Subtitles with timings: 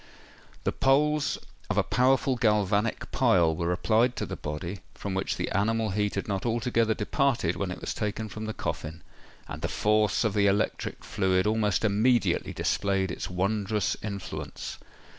[0.63, 1.37] The poles
[1.69, 6.15] of a powerful galvanic pile were applied to the body, from which the animal heat
[6.15, 9.03] had not altogether departed when it was taken from the coffin;
[9.47, 14.79] and the force of the electric fluid almost immediately displayed its wondrous influence.